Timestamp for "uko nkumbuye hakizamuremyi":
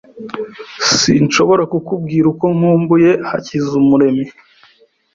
2.33-4.27